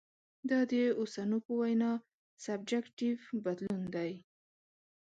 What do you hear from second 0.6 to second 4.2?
د اوسنو په وینا سبجکټیف بدلون دی.